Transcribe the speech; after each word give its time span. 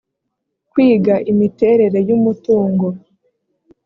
kwiga 0.71 1.15
imiterere 1.31 1.99
y 2.07 2.11
umutungo 2.17 2.87